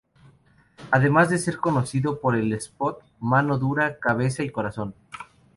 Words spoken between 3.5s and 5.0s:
dura, cabeza y corazón".